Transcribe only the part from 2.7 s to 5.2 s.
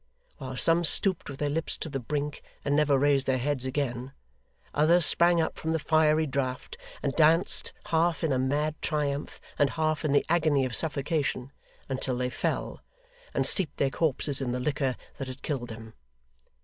never raised their heads again, others